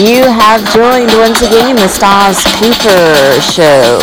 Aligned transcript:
You 0.00 0.24
have 0.24 0.64
joined 0.72 1.12
once 1.20 1.44
again 1.44 1.76
the 1.76 1.84
Stas 1.84 2.40
Cooper 2.56 3.36
Show, 3.44 4.00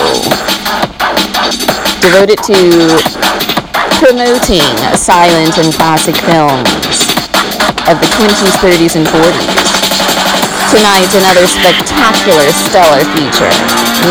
devoted 2.06 2.38
to 2.46 2.54
promoting 3.98 4.62
silent 4.94 5.58
and 5.58 5.74
classic 5.74 6.14
films 6.22 6.70
of 7.90 7.98
the 7.98 8.10
20s, 8.14 8.54
30s, 8.62 8.94
and 8.94 9.10
40s. 9.10 9.57
Tonight, 10.70 11.10
another 11.18 11.50
spectacular, 11.50 12.45
stellar 12.70 13.02
feature, 13.18 13.50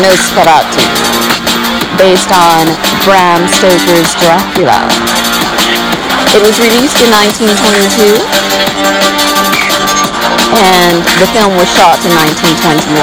Nosferatu, 0.03 0.83
based 1.95 2.35
on 2.35 2.67
Bram 3.07 3.47
Stoker's 3.47 4.11
Dracula. 4.19 4.91
It 6.35 6.43
was 6.43 6.59
released 6.59 6.99
in 6.99 7.07
1922 7.15 8.46
and 10.57 11.05
the 11.21 11.27
film 11.33 11.53
was 11.57 11.69
shot 11.69 12.01
in 12.01 12.11
1921. 12.17 12.97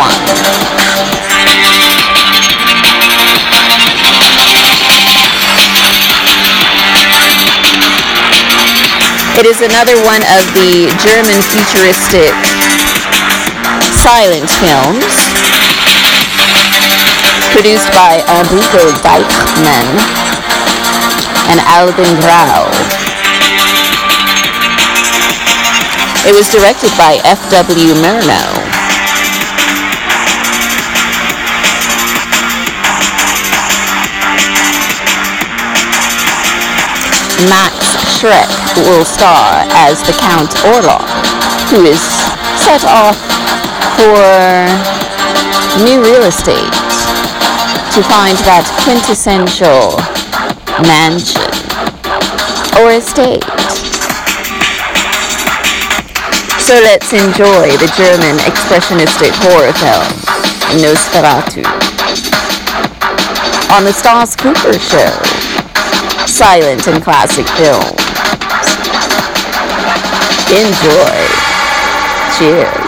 It 9.39 9.47
is 9.47 9.61
another 9.63 9.99
one 10.03 10.23
of 10.35 10.43
the 10.55 10.91
German 11.03 11.39
futuristic 11.51 12.35
silent 13.93 14.51
films 14.63 15.15
produced 17.55 17.91
by 17.95 18.19
Enrico 18.31 18.91
Dieckmann 19.03 19.95
and 21.51 21.61
Albin 21.71 22.19
Grau. 22.21 23.04
It 26.27 26.33
was 26.33 26.49
directed 26.49 26.89
by 26.97 27.21
F.W. 27.23 27.93
Murnau. 28.01 28.49
Max 37.45 37.77
Schreck 38.17 38.49
will 38.89 39.05
star 39.05 39.69
as 39.77 40.01
the 40.09 40.17
Count 40.17 40.49
Orlok, 40.73 41.05
who 41.69 41.85
is 41.85 42.01
set 42.57 42.85
off 42.89 43.21
for 44.01 44.65
new 45.85 46.01
real 46.01 46.25
estate 46.25 46.73
to 47.93 48.01
find 48.09 48.39
that 48.49 48.65
quintessential 48.83 49.93
mansion 50.89 51.53
or 52.81 52.93
estate. 52.97 53.45
So 56.65 56.73
let's 56.81 57.13
enjoy 57.13 57.77
the 57.77 57.93
German 57.95 58.41
expressionistic 58.49 59.37
horror 59.45 59.71
film 59.77 60.09
Nosferatu 60.81 61.63
on 63.71 63.85
the 63.85 63.93
Stas 63.93 64.35
Cooper 64.35 64.73
Show. 64.79 65.13
Silent 66.27 66.89
and 66.89 67.05
classic 67.05 67.47
films. 67.61 67.85
Enjoy. 70.49 71.45
Cheers. 72.39 72.84